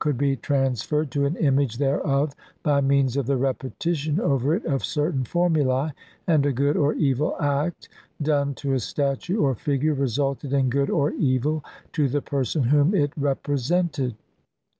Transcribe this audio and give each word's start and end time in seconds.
could 0.03 0.17
be 0.17 0.35
transferred 0.35 1.11
to 1.11 1.25
an 1.27 1.35
image 1.35 1.77
thereof 1.77 2.33
by 2.63 2.81
means 2.81 3.15
of 3.15 3.27
the 3.27 3.37
repetition 3.37 4.19
over 4.19 4.55
it 4.55 4.65
of 4.65 4.83
certain 4.83 5.23
formulae, 5.23 5.91
and 6.25 6.43
a 6.43 6.51
good 6.51 6.75
or 6.75 6.95
evil 6.95 7.35
act 7.39 7.87
done 8.19 8.51
to 8.55 8.73
a 8.73 8.79
statue 8.79 9.39
or 9.39 9.53
figure 9.53 9.93
resulted 9.93 10.53
in 10.53 10.71
good 10.71 10.89
or 10.89 11.11
evil 11.11 11.63
to 11.93 12.07
the 12.09 12.19
person 12.21 12.63
whom 12.63 12.95
it 12.95 13.11
represented. 13.15 14.15